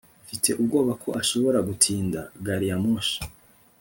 [0.25, 3.17] Mfite ubwoba ko ashobora gutinda gari ya moshi